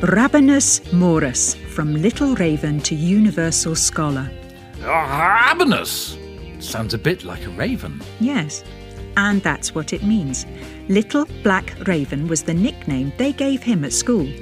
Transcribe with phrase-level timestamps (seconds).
[0.00, 4.30] Rabanus Maurus, from little raven to universal scholar.
[4.78, 6.16] Rabanus!
[6.62, 8.00] Sounds a bit like a raven.
[8.20, 8.62] Yes,
[9.16, 10.46] and that's what it means.
[10.88, 14.32] Little Black Raven was the nickname they gave him at school.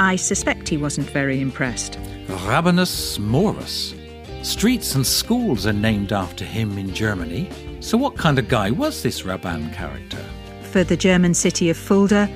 [0.00, 1.96] I suspect he wasn't very impressed.
[2.26, 3.94] Rabanus Maurus.
[4.42, 7.48] Streets and schools are named after him in Germany.
[7.78, 10.24] So, what kind of guy was this Raban character?
[10.72, 12.28] For the German city of Fulda,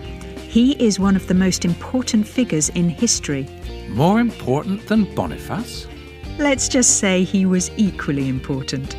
[0.49, 3.47] he is one of the most important figures in history.
[3.91, 5.87] More important than Boniface?
[6.39, 8.97] Let's just say he was equally important.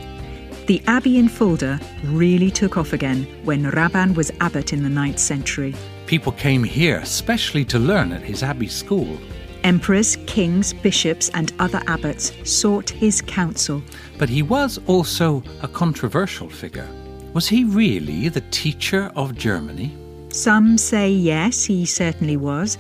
[0.68, 5.18] The abbey in Fulda really took off again when Raban was abbot in the 9th
[5.18, 5.74] century.
[6.06, 9.18] People came here specially to learn at his abbey school.
[9.64, 13.82] Emperors, kings, bishops, and other abbots sought his counsel.
[14.20, 16.88] But he was also a controversial figure.
[17.34, 19.96] Was he really the teacher of Germany?
[20.30, 22.78] Some say yes, he certainly was.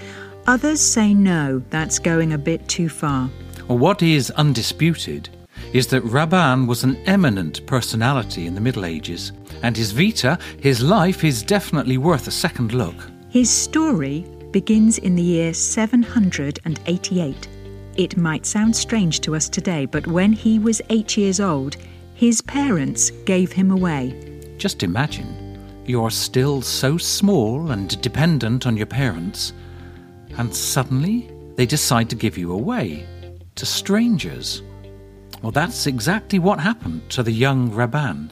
[0.48, 3.30] Others say no, that's going a bit too far.
[3.68, 5.30] Well, what is undisputed
[5.74, 10.82] is that Raban was an eminent personality in the Middle Ages, and his vita, his
[10.82, 12.96] life, is definitely worth a second look.
[13.30, 17.48] His story begins in the year 788.
[17.98, 21.78] It might sound strange to us today, but when he was eight years old,
[22.16, 24.16] his parents gave him away.
[24.58, 25.39] Just imagine,
[25.90, 29.54] you're still so small and dependent on your parents,
[30.38, 33.08] and suddenly they decide to give you away
[33.56, 34.62] to strangers.
[35.42, 38.30] Well, that's exactly what happened to the young Raban.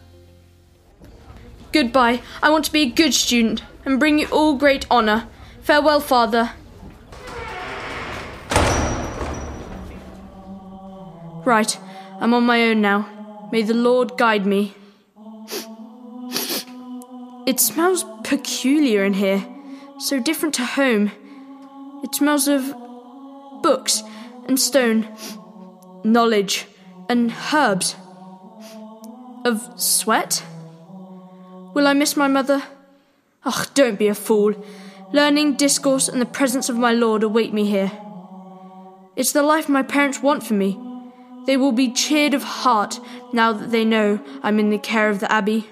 [1.72, 2.22] Goodbye.
[2.44, 5.28] I want to be a good student and bring you all great honour.
[5.62, 6.52] Farewell, father.
[11.44, 11.80] Right,
[12.22, 13.48] I'm on my own now.
[13.52, 14.76] May the Lord guide me.
[17.48, 19.48] It smells peculiar in here,
[20.00, 21.12] so different to home.
[22.04, 22.76] It smells of
[23.64, 24.04] books
[24.48, 25.08] and stone,
[26.04, 26.66] knowledge
[27.08, 27.96] and herbs.
[29.46, 30.44] Of sweat?
[31.74, 32.64] Will I miss my mother?
[33.46, 34.54] Ach, don't be a fool.
[35.14, 37.94] Learning, discourse, and the presence of my Lord await me here.
[39.16, 40.78] It's the life my parents want for me.
[41.46, 43.00] They will be cheered of heart
[43.32, 45.70] now that they know I'm in the care of the Abbey.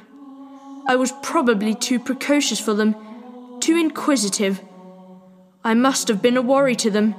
[0.88, 2.96] I was probably too precocious for them,
[3.60, 4.62] too inquisitive.
[5.64, 7.16] I must have been a worry to them.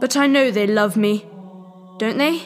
[0.00, 1.26] But I know they love me,
[1.98, 2.42] don't they?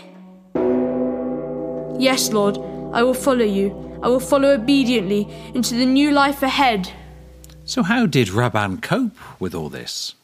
[2.03, 2.57] Yes, Lord,
[2.95, 3.99] I will follow you.
[4.03, 6.91] I will follow obediently into the new life ahead.
[7.67, 10.15] So, how did Raban cope with all this?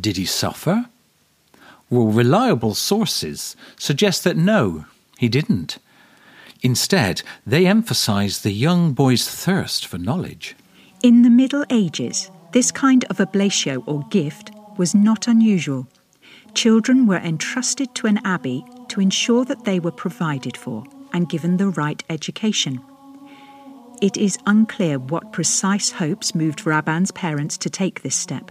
[0.00, 0.86] Did he suffer?
[1.90, 4.86] Well, reliable sources suggest that no,
[5.18, 5.78] he didn't.
[6.62, 10.54] Instead, they emphasize the young boy's thirst for knowledge.
[11.02, 15.86] In the Middle Ages, this kind of oblatio or gift was not unusual.
[16.54, 21.56] Children were entrusted to an abbey to ensure that they were provided for and given
[21.56, 22.80] the right education.
[24.02, 28.50] It is unclear what precise hopes moved Raban's parents to take this step.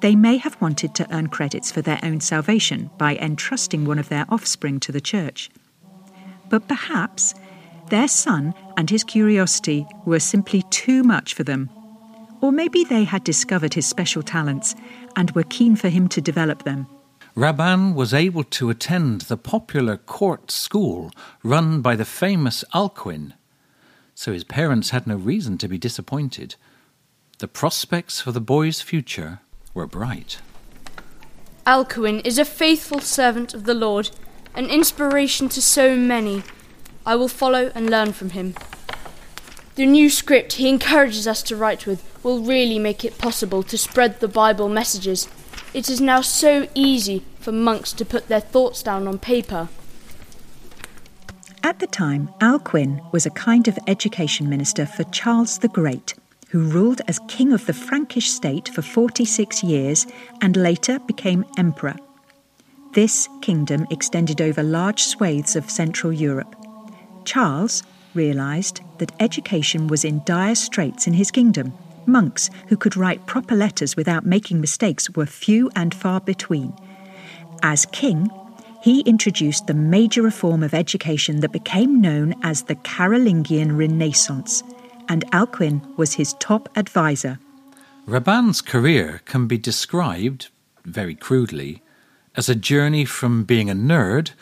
[0.00, 4.08] They may have wanted to earn credits for their own salvation by entrusting one of
[4.08, 5.50] their offspring to the church.
[6.48, 7.34] But perhaps
[7.90, 11.70] their son and his curiosity were simply too much for them.
[12.40, 14.74] Or maybe they had discovered his special talents
[15.16, 16.86] and were keen for him to develop them.
[17.36, 21.10] Raban was able to attend the popular court school
[21.42, 23.34] run by the famous Alcuin,
[24.14, 26.56] so his parents had no reason to be disappointed.
[27.38, 29.40] The prospects for the boy's future
[29.74, 30.38] were bright.
[31.66, 34.10] Alcuin is a faithful servant of the Lord,
[34.56, 36.42] an inspiration to so many.
[37.04, 38.54] I will follow and learn from him.
[39.76, 43.76] The new script he encourages us to write with will really make it possible to
[43.76, 45.28] spread the Bible messages.
[45.74, 49.68] It is now so easy for monks to put their thoughts down on paper.
[51.62, 56.14] At the time, Alcuin was a kind of education minister for Charles the Great,
[56.48, 60.06] who ruled as king of the Frankish state for 46 years
[60.40, 61.96] and later became emperor.
[62.96, 66.56] This kingdom extended over large swathes of Central Europe.
[67.26, 67.82] Charles
[68.14, 71.74] realised that education was in dire straits in his kingdom.
[72.06, 76.72] Monks who could write proper letters without making mistakes were few and far between.
[77.62, 78.30] As king,
[78.82, 84.62] he introduced the major reform of education that became known as the Carolingian Renaissance,
[85.10, 87.38] and Alcuin was his top advisor.
[88.06, 90.48] Raban's career can be described,
[90.86, 91.82] very crudely,
[92.36, 94.32] as a journey from being a nerd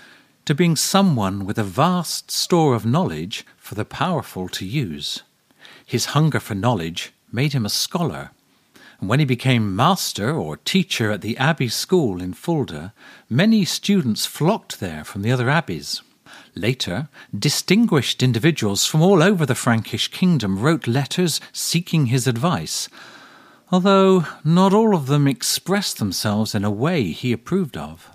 [0.44, 5.22] to being someone with a vast store of knowledge for the powerful to use.
[5.86, 8.30] His hunger for knowledge made him a scholar,
[9.00, 12.92] and when he became master or teacher at the abbey school in Fulda,
[13.30, 16.02] many students flocked there from the other abbeys.
[16.54, 22.88] Later, distinguished individuals from all over the Frankish kingdom wrote letters seeking his advice,
[23.74, 28.08] although not all of them expressed themselves in a way he approved of.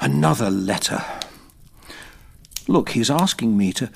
[0.00, 1.04] Another letter.
[2.66, 3.90] Look, he's asking me to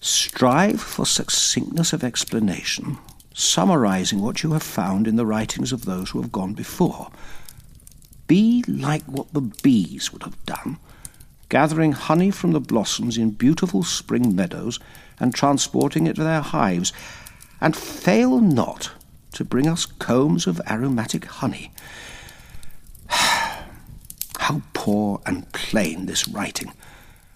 [0.00, 2.96] strive for succinctness of explanation,
[3.34, 7.10] summarizing what you have found in the writings of those who have gone before.
[8.28, 10.78] Be like what the bees would have done
[11.48, 14.78] gathering honey from the blossoms in beautiful spring meadows
[15.20, 16.92] and transporting it to their hives,
[17.60, 18.92] and fail not
[19.32, 21.72] to bring us combs of aromatic honey.
[23.08, 26.72] how poor and plain this writing,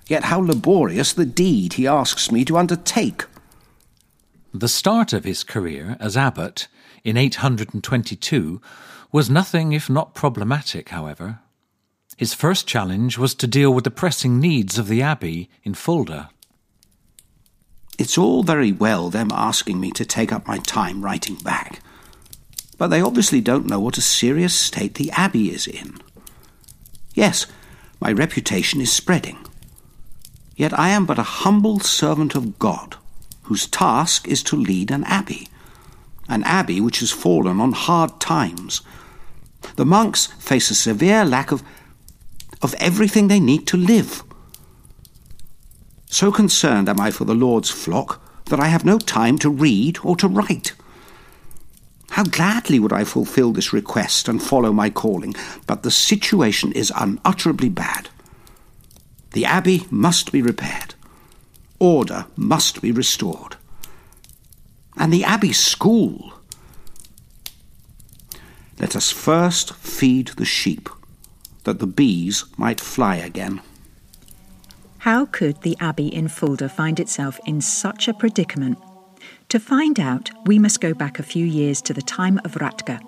[0.06, 3.25] yet how laborious the deed he asks me to undertake.
[4.52, 6.69] The start of his career as abbot
[7.05, 8.61] in 822
[9.12, 11.40] was nothing if not problematic, however.
[12.16, 16.31] His first challenge was to deal with the pressing needs of the abbey in Fulda.
[18.00, 21.82] It's all very well them asking me to take up my time writing back,
[22.79, 26.00] but they obviously don't know what a serious state the abbey is in.
[27.12, 27.47] Yes,
[28.00, 29.37] my reputation is spreading.
[30.56, 32.97] Yet I am but a humble servant of God,
[33.43, 35.49] whose task is to lead an abbey,
[36.26, 38.81] an abbey which has fallen on hard times.
[39.76, 41.62] The monks face a severe lack of
[42.62, 44.23] of everything they need to live.
[46.12, 49.99] So concerned am I for the Lord's flock that I have no time to read
[50.03, 50.75] or to write.
[52.11, 55.37] How gladly would I fulfill this request and follow my calling,
[55.69, 58.09] but the situation is unutterably bad.
[59.35, 60.95] The abbey must be repaired.
[61.79, 63.55] Order must be restored.
[64.97, 66.33] And the abbey school.
[68.81, 70.89] Let us first feed the sheep
[71.62, 73.61] that the bees might fly again.
[75.00, 78.76] How could the abbey in Fulda find itself in such a predicament?
[79.49, 83.00] To find out, we must go back a few years to the time of Ratger,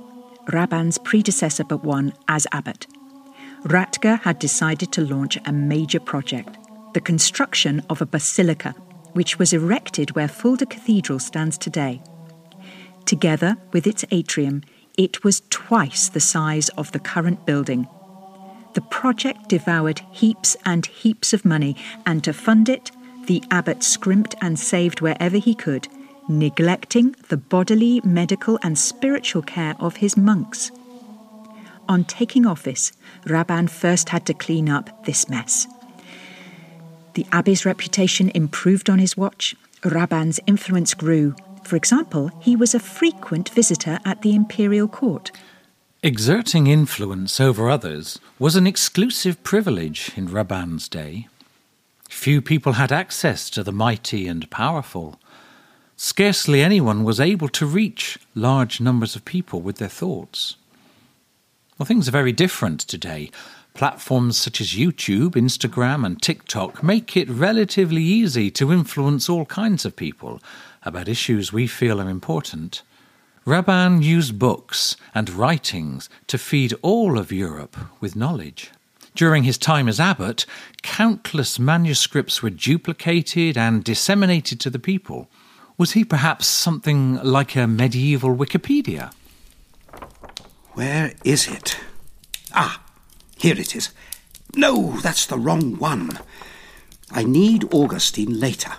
[0.51, 2.87] Raban's predecessor but one as abbot.
[3.65, 6.57] Ratger had decided to launch a major project,
[6.95, 8.71] the construction of a basilica,
[9.13, 12.01] which was erected where Fulda Cathedral stands today.
[13.05, 14.63] Together with its atrium,
[14.97, 17.87] it was twice the size of the current building
[18.75, 21.77] the project devoured heaps and heaps of money,
[22.07, 22.91] and to fund it,
[23.27, 25.89] the abbot scrimped and saved wherever he could,
[26.29, 30.71] neglecting the bodily, medical, and spiritual care of his monks.
[31.89, 32.93] On taking office,
[33.25, 35.67] Raban first had to clean up this mess.
[37.15, 39.55] The abbey's reputation improved on his watch.
[39.83, 41.35] Raban's influence grew.
[41.65, 45.31] For example, he was a frequent visitor at the imperial court.
[46.05, 51.29] Exerting influence over others was an exclusive privilege in Raban's day.
[52.09, 55.21] Few people had access to the mighty and powerful.
[55.97, 60.57] Scarcely anyone was able to reach large numbers of people with their thoughts.
[61.79, 63.31] Well, things are very different today.
[63.73, 69.85] Platforms such as YouTube, Instagram, and TikTok make it relatively easy to influence all kinds
[69.85, 70.43] of people
[70.83, 72.83] about issues we feel are important.
[73.45, 78.71] Raban used books and writings to feed all of Europe with knowledge.
[79.17, 80.47] During his time as abbot,
[80.83, 85.29] countless manuscripts were duplicated and disseminated to the people.
[85.77, 89.13] Was he perhaps something like a medieval Wikipedia?
[90.75, 91.79] Where is it?
[92.55, 92.81] Ah,
[93.37, 93.91] here it is.
[94.55, 96.19] No, that's the wrong one.
[97.11, 98.73] I need Augustine later.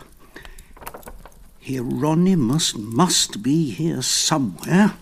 [1.65, 4.95] Hieronymus must be here somewhere.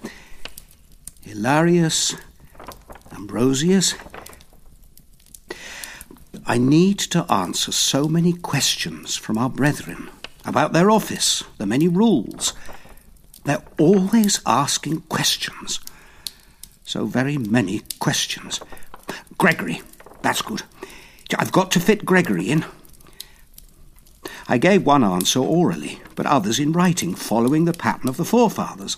[1.25, 2.15] Hilarius,
[3.11, 3.95] Ambrosius.
[6.45, 10.09] I need to answer so many questions from our brethren
[10.45, 12.53] about their office, the many rules.
[13.43, 15.79] They're always asking questions.
[16.83, 18.59] So very many questions.
[19.37, 19.81] Gregory,
[20.21, 20.63] that's good.
[21.37, 22.65] I've got to fit Gregory in.
[24.51, 28.97] I gave one answer orally, but others in writing, following the pattern of the forefathers.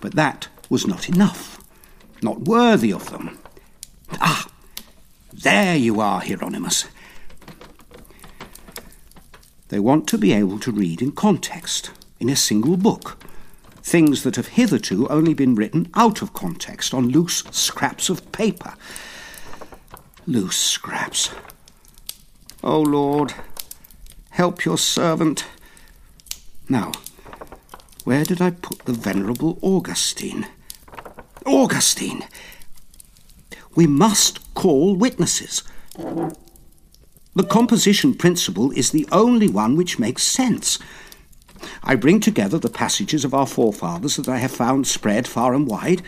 [0.00, 1.62] But that was not enough,
[2.22, 3.38] not worthy of them.
[4.12, 4.48] Ah,
[5.30, 6.86] there you are, Hieronymus.
[9.68, 13.22] They want to be able to read in context, in a single book,
[13.82, 18.72] things that have hitherto only been written out of context on loose scraps of paper.
[20.26, 21.30] Loose scraps.
[22.64, 23.34] Oh, Lord,
[24.36, 25.46] help your servant.
[26.68, 26.92] Now,
[28.04, 30.46] Where did I put the venerable Augustine?
[31.44, 32.22] Augustine!
[33.74, 35.64] We must call witnesses.
[37.34, 40.78] The composition principle is the only one which makes sense.
[41.82, 45.66] I bring together the passages of our forefathers that I have found spread far and
[45.66, 46.02] wide.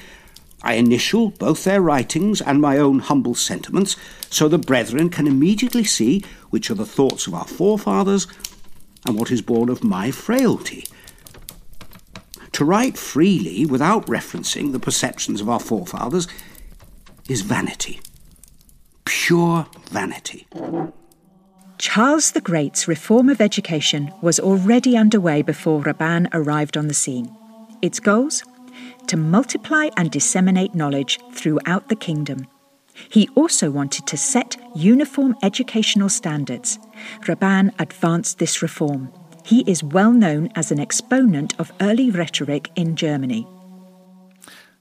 [0.62, 3.96] I initial both their writings and my own humble sentiments,
[4.30, 8.26] so the brethren can immediately see which are the thoughts of our forefathers
[9.06, 10.84] and what is born of my frailty.
[12.52, 16.26] To write freely without referencing the perceptions of our forefathers
[17.28, 18.00] is vanity.
[19.04, 20.46] Pure vanity.
[21.78, 27.34] Charles the Great's reform of education was already underway before Raban arrived on the scene.
[27.80, 28.42] Its goals?
[29.06, 32.48] To multiply and disseminate knowledge throughout the kingdom.
[33.10, 36.78] He also wanted to set uniform educational standards.
[37.26, 39.12] Raban advanced this reform.
[39.44, 43.46] He is well known as an exponent of early rhetoric in Germany.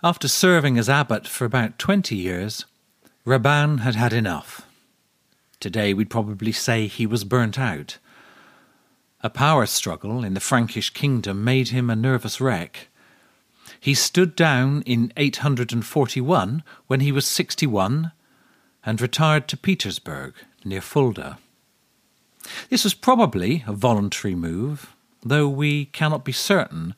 [0.03, 2.65] After serving as abbot for about 20 years,
[3.25, 4.67] Raban had had enough.
[5.59, 7.97] Today we'd probably say he was burnt out.
[9.21, 12.89] A power struggle in the Frankish kingdom made him a nervous wreck.
[13.87, 18.11] He stood down in 841 when he was 61
[18.85, 20.33] and retired to Petersberg
[20.65, 21.37] near Fulda.
[22.69, 26.95] This was probably a voluntary move, though we cannot be certain.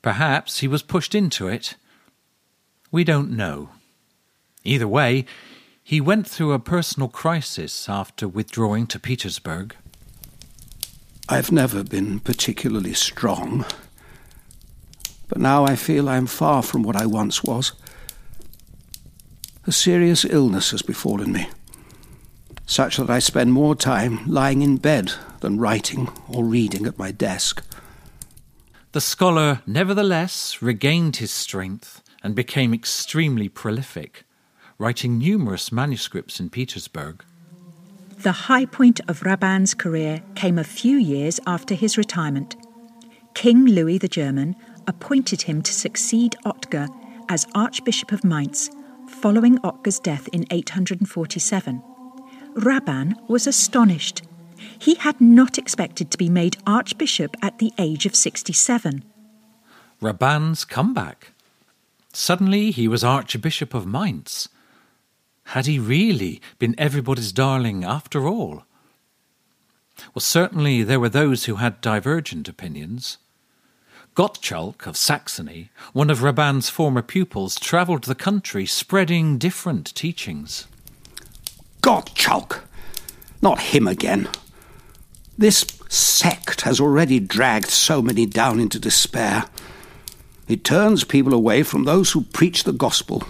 [0.00, 1.74] Perhaps he was pushed into it.
[2.90, 3.68] We don't know.
[4.64, 5.26] Either way,
[5.82, 9.72] he went through a personal crisis after withdrawing to Petersberg.
[11.28, 13.66] I've never been particularly strong,
[15.28, 17.72] but now I feel I am far from what I once was.
[19.66, 21.48] A serious illness has befallen me,
[22.66, 27.10] such that I spend more time lying in bed than writing or reading at my
[27.10, 27.64] desk.
[28.92, 34.24] The scholar nevertheless regained his strength and became extremely prolific
[34.78, 37.20] writing numerous manuscripts in Petersberg.
[38.22, 42.56] The high point of Raban's career came a few years after his retirement.
[43.34, 46.88] King Louis the German appointed him to succeed Otger
[47.28, 48.70] as Archbishop of Mainz
[49.08, 51.82] following Otger's death in 847.
[52.54, 54.22] Raban was astonished.
[54.78, 59.04] He had not expected to be made Archbishop at the age of 67.
[60.00, 61.32] Raban's comeback.
[62.12, 64.48] Suddenly he was Archbishop of Mainz.
[65.48, 68.64] Had he really been everybody's darling after all?
[70.14, 73.18] Well, certainly there were those who had divergent opinions.
[74.14, 80.66] Gottschalk of Saxony, one of Raban's former pupils, travelled the country spreading different teachings.
[81.82, 82.60] Gottschalk!
[83.42, 84.28] Not him again.
[85.36, 89.46] This sect has already dragged so many down into despair.
[90.46, 93.24] It turns people away from those who preach the gospel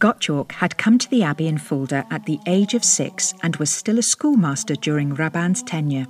[0.00, 3.70] Gottschalk had come to the abbey in Fulda at the age of six and was
[3.70, 6.06] still a schoolmaster during Raban's tenure.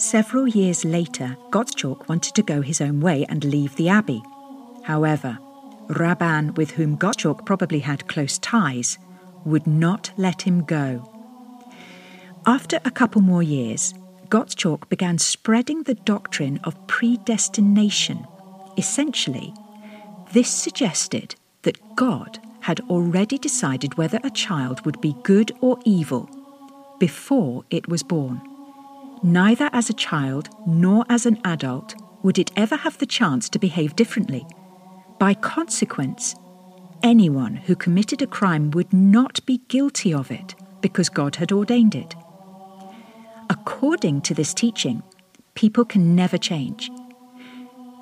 [0.00, 4.22] Several years later, Gottschalk wanted to go his own way and leave the abbey.
[4.84, 5.38] However,
[5.88, 8.96] Raban, with whom Gottschalk probably had close ties,
[9.44, 11.06] would not let him go.
[12.46, 13.92] After a couple more years,
[14.30, 18.26] Gottschalk began spreading the doctrine of predestination.
[18.78, 19.52] Essentially,
[20.32, 26.26] this suggested that God had already decided whether a child would be good or evil
[26.98, 28.40] before it was born.
[29.22, 33.58] Neither as a child nor as an adult would it ever have the chance to
[33.58, 34.46] behave differently.
[35.18, 36.34] By consequence,
[37.02, 41.94] anyone who committed a crime would not be guilty of it because God had ordained
[41.94, 42.14] it.
[43.50, 45.02] According to this teaching,
[45.54, 46.90] people can never change.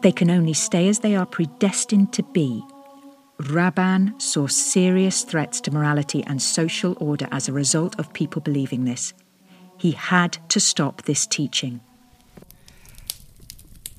[0.02, 2.62] They can only stay as they are predestined to be
[3.38, 8.84] Raban saw serious threats to morality and social order as a result of people believing
[8.84, 9.14] this.
[9.78, 11.80] He had to stop this teaching.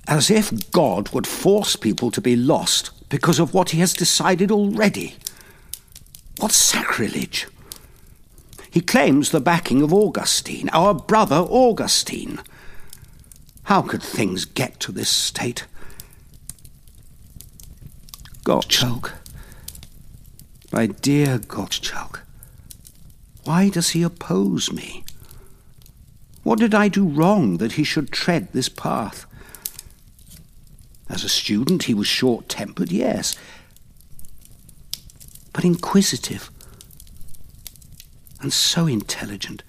[0.07, 4.51] As if God would force people to be lost because of what he has decided
[4.51, 5.15] already.
[6.39, 7.47] What sacrilege!
[8.71, 12.39] He claims the backing of Augustine, our brother Augustine.
[13.63, 15.65] How could things get to this state?
[18.43, 19.11] Gottschalk.
[20.71, 22.19] My dear Gottschalk,
[23.43, 25.03] why does he oppose me?
[26.49, 29.27] What did I do wrong that he should tread this path?
[31.07, 33.37] As a student, he was short tempered, yes,
[35.53, 36.49] but inquisitive
[38.41, 39.61] and so intelligent.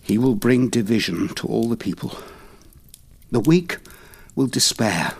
[0.00, 2.16] He will bring division to all the people.
[3.32, 3.78] The weak
[4.36, 5.14] will despair.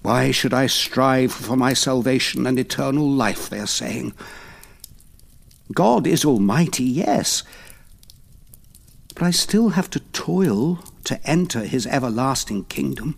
[0.00, 4.14] Why should I strive for my salvation and eternal life, they are saying.
[5.72, 7.44] God is almighty, yes,
[9.14, 13.16] but I still have to toil to enter his everlasting kingdom.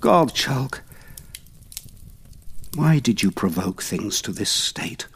[0.00, 0.80] Gottschalk,
[2.74, 5.06] why did you provoke things to this state?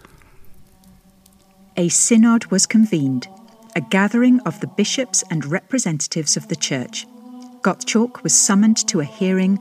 [1.77, 3.29] A synod was convened,
[3.77, 7.07] a gathering of the bishops and representatives of the church.
[7.63, 9.61] Gottschalk was summoned to a hearing,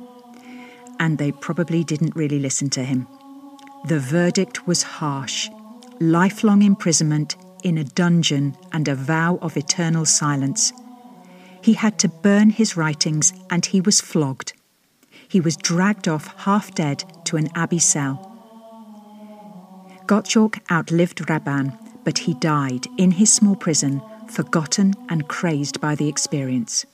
[0.99, 3.07] and they probably didn't really listen to him.
[3.85, 5.49] The verdict was harsh
[5.99, 10.73] lifelong imprisonment in a dungeon and a vow of eternal silence.
[11.61, 14.53] He had to burn his writings and he was flogged.
[15.27, 18.23] He was dragged off half dead to an abbey cell.
[20.05, 26.07] Gottschalk outlived Raban, but he died in his small prison, forgotten and crazed by the
[26.07, 26.85] experience.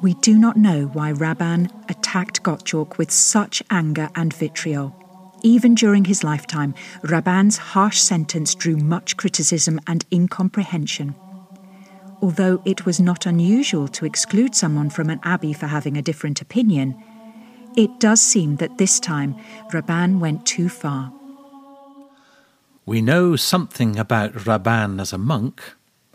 [0.00, 5.07] We do not know why Raban attacked Gottschalk with such anger and vitriol.
[5.42, 11.14] Even during his lifetime, Raban's harsh sentence drew much criticism and incomprehension.
[12.20, 16.40] Although it was not unusual to exclude someone from an abbey for having a different
[16.40, 17.00] opinion,
[17.76, 19.36] it does seem that this time
[19.72, 21.12] Raban went too far.
[22.84, 25.62] We know something about Raban as a monk,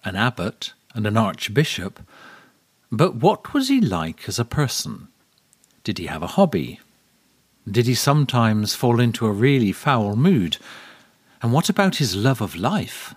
[0.03, 2.01] an abbot, and an archbishop,
[2.91, 5.07] but what was he like as a person?
[5.83, 6.79] Did he have a hobby?
[7.69, 10.57] Did he sometimes fall into a really foul mood?
[11.41, 13.15] And what about his love of life?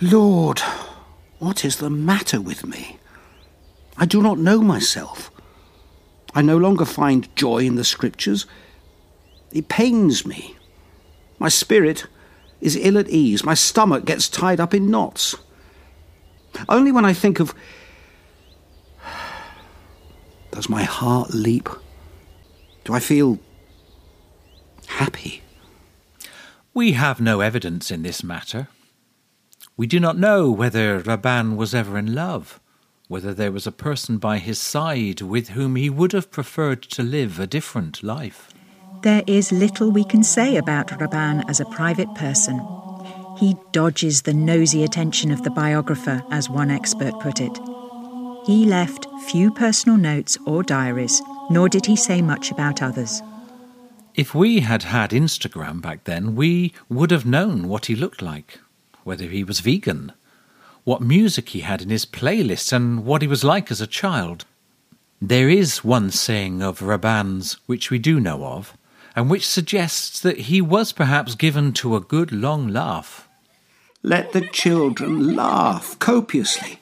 [0.00, 0.60] Lord,
[1.38, 2.98] what is the matter with me?
[3.96, 5.30] I do not know myself.
[6.34, 8.44] I no longer find joy in the scriptures.
[9.52, 10.56] It pains me.
[11.38, 12.06] My spirit
[12.60, 13.44] is ill at ease.
[13.44, 15.36] My stomach gets tied up in knots.
[16.68, 17.54] Only when I think of.
[20.50, 21.70] Does my heart leap?
[22.86, 23.40] Do I feel
[24.86, 25.42] happy?
[26.72, 28.68] We have no evidence in this matter.
[29.76, 32.60] We do not know whether Raban was ever in love,
[33.08, 37.02] whether there was a person by his side with whom he would have preferred to
[37.02, 38.50] live a different life.
[39.02, 42.64] There is little we can say about Raban as a private person.
[43.36, 47.58] He dodges the nosy attention of the biographer, as one expert put it.
[48.46, 51.20] He left few personal notes or diaries,
[51.50, 53.22] nor did he say much about others.
[54.14, 58.60] If we had had Instagram back then, we would have known what he looked like,
[59.04, 60.12] whether he was vegan,
[60.84, 64.44] what music he had in his playlist, and what he was like as a child.
[65.20, 68.76] There is one saying of Raban's which we do know of,
[69.14, 73.28] and which suggests that he was perhaps given to a good long laugh.
[74.02, 76.78] Let the children laugh copiously,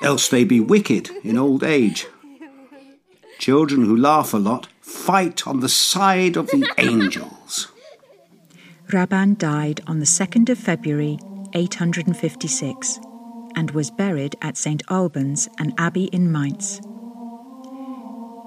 [0.00, 2.06] else they be wicked in old age.
[3.38, 7.68] Children who laugh a lot fight on the side of the angels.
[8.88, 11.18] Raban died on the 2nd of February
[11.54, 12.98] 856
[13.54, 14.82] and was buried at St.
[14.88, 16.80] Albans, an abbey in Mainz.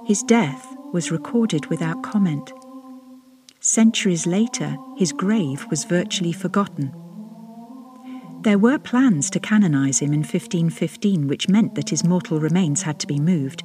[0.06, 2.52] His death was recorded without comment.
[3.60, 6.94] Centuries later, his grave was virtually forgotten.
[8.42, 13.00] There were plans to canonize him in 1515, which meant that his mortal remains had
[13.00, 13.64] to be moved,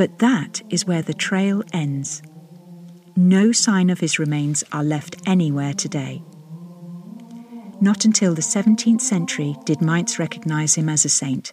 [0.00, 2.22] but that is where the trail ends.
[3.16, 6.22] No sign of his remains are left anywhere today.
[7.82, 11.52] Not until the 17th century did Mainz recognize him as a saint,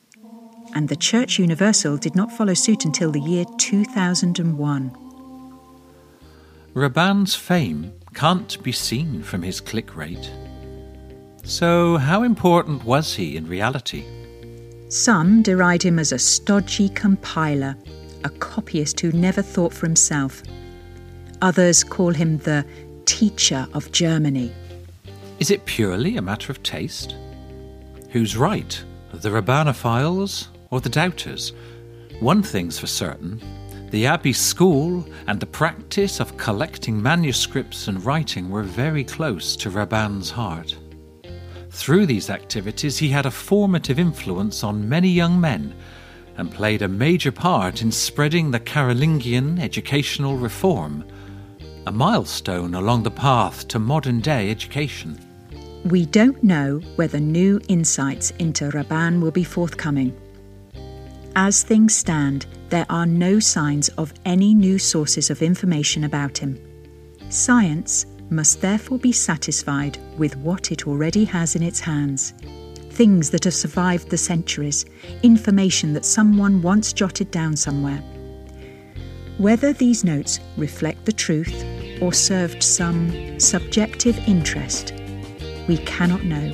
[0.73, 4.97] and the Church Universal did not follow suit until the year 2001.
[6.73, 10.31] Raban's fame can't be seen from his click rate.
[11.43, 14.05] So, how important was he in reality?
[14.87, 17.75] Some deride him as a stodgy compiler
[18.23, 20.43] a copyist who never thought for himself.
[21.41, 22.65] Others call him the
[23.05, 24.51] teacher of Germany.
[25.39, 27.15] Is it purely a matter of taste?
[28.09, 31.53] Who's right, the Rabanophiles or the doubters?
[32.19, 33.41] One thing's for certain
[33.91, 39.69] the Abbey School and the practice of collecting manuscripts and writing were very close to
[39.69, 40.75] Raban's heart.
[41.69, 45.73] Through these activities, he had a formative influence on many young men
[46.37, 51.03] and played a major part in spreading the Carolingian educational reform,
[51.85, 55.19] a milestone along the path to modern day education.
[55.85, 60.15] We don't know whether new insights into Raban will be forthcoming.
[61.35, 66.59] As things stand, there are no signs of any new sources of information about him.
[67.29, 72.33] Science must therefore be satisfied with what it already has in its hands
[72.97, 74.83] things that have survived the centuries,
[75.21, 78.01] information that someone once jotted down somewhere.
[79.37, 81.63] Whether these notes reflect the truth
[82.01, 84.93] or served some subjective interest,
[85.67, 86.51] we cannot know.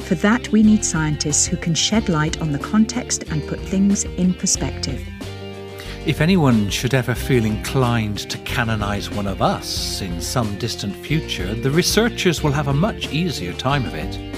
[0.00, 4.02] For that, we need scientists who can shed light on the context and put things
[4.02, 5.00] in perspective.
[6.06, 11.54] If anyone should ever feel inclined to canonize one of us in some distant future,
[11.54, 14.31] the researchers will have a much easier time of it.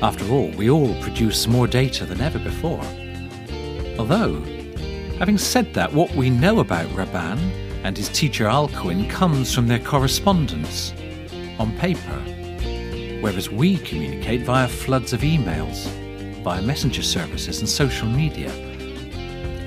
[0.00, 2.84] After all, we all produce more data than ever before.
[3.98, 4.40] Although,
[5.18, 7.38] having said that, what we know about Raban
[7.82, 10.92] and his teacher Alcuin comes from their correspondence
[11.58, 12.20] on paper,
[13.20, 15.88] whereas we communicate via floods of emails,
[16.44, 18.52] via messenger services and social media.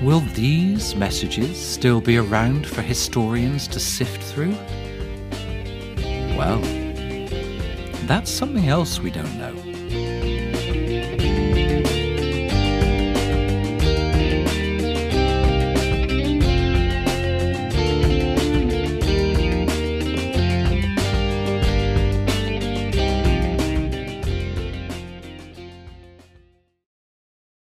[0.02, 4.56] Will these messages still be around for historians to sift through?
[6.38, 6.60] Well,
[8.06, 9.61] that's something else we don't know.